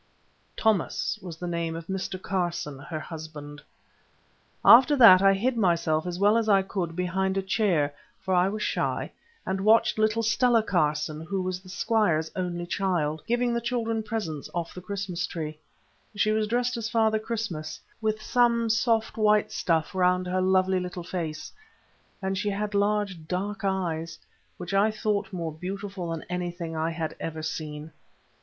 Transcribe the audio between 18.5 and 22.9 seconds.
soft white stuff round her lovely little face, and she had